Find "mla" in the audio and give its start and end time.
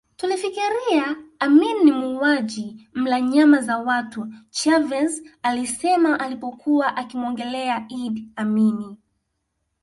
2.93-3.21